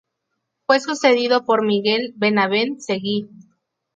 Fue 0.65 0.79
sucedido 0.79 1.45
por 1.45 1.63
Miguel 1.63 2.15
Benavent 2.17 2.79
Seguí. 2.79 3.29